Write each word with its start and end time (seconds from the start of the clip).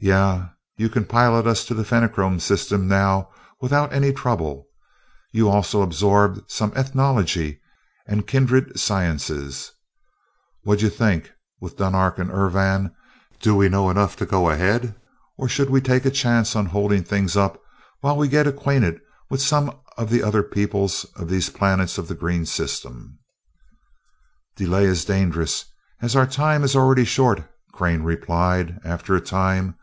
"Yeah, 0.00 0.48
you 0.76 0.90
can 0.90 1.06
pilot 1.06 1.46
us 1.46 1.64
to 1.64 1.72
the 1.72 1.82
Fenachrone 1.84 2.38
system 2.38 2.86
now 2.86 3.30
without 3.62 3.90
any 3.90 4.12
trouble. 4.12 4.66
You 5.32 5.48
also 5.48 5.80
absorbed 5.80 6.50
some 6.50 6.74
ethnology 6.76 7.62
and 8.06 8.26
kindred 8.26 8.78
sciences. 8.78 9.72
What 10.62 10.80
d'you 10.80 10.90
think 10.90 11.30
with 11.58 11.78
Dunark 11.78 12.18
and 12.18 12.28
Urvan, 12.30 12.94
do 13.40 13.54
we 13.56 13.70
know 13.70 13.88
enough 13.88 14.14
to 14.16 14.26
go 14.26 14.50
ahead 14.50 14.94
or 15.38 15.48
should 15.48 15.70
we 15.70 15.80
take 15.80 16.04
a 16.04 16.10
chance 16.10 16.54
on 16.54 16.66
holding 16.66 17.02
things 17.02 17.34
up 17.34 17.58
while 18.00 18.18
we 18.18 18.28
get 18.28 18.46
acquainted 18.46 19.00
with 19.30 19.40
some 19.40 19.74
of 19.96 20.10
the 20.10 20.22
other 20.22 20.42
peoples 20.42 21.04
of 21.16 21.30
these 21.30 21.48
planets 21.48 21.96
of 21.96 22.08
the 22.08 22.14
green 22.14 22.44
system?" 22.44 23.20
"Delay 24.54 24.84
is 24.84 25.06
dangerous, 25.06 25.64
as 26.02 26.14
our 26.14 26.26
time 26.26 26.62
is 26.62 26.76
already 26.76 27.06
short," 27.06 27.50
Crane 27.72 28.02
replied 28.02 28.78
after 28.84 29.16
a 29.16 29.20
time. 29.22 29.76